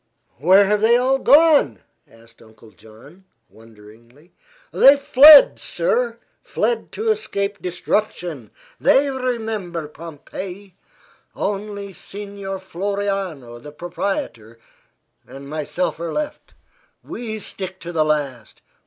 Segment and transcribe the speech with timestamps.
[0.39, 1.77] "Where have they all gone?"
[2.09, 4.33] asked Uncle John, wonderingly.
[4.73, 8.49] "Fled, sir; fled to escape destruction.
[8.79, 10.73] They remember Pompeii.
[11.35, 14.57] Only Signor Floriano, the proprietor,
[15.27, 16.55] and myself are left.
[17.03, 18.63] We stick to the last.